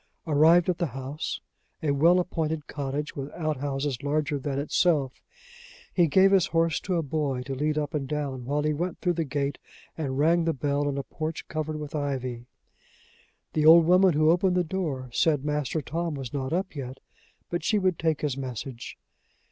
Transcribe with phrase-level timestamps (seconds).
[0.25, 1.41] Arrived at the house
[1.83, 5.21] a well appointed cottage, with out houses larger than itself
[5.93, 8.97] he gave his horse to a boy to lead up and down, while he went
[8.97, 9.59] through the gate
[9.95, 12.47] and rang the bell in a porch covered with ivy.
[13.53, 16.99] The old woman who opened the door said Master Tom was not up yet,
[17.51, 18.97] but she would take his message.